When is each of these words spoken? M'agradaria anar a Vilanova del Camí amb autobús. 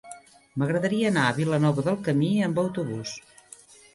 M'agradaria 0.61 1.09
anar 1.09 1.25
a 1.25 1.35
Vilanova 1.41 1.85
del 1.89 1.99
Camí 2.09 2.31
amb 2.47 2.61
autobús. 2.65 3.13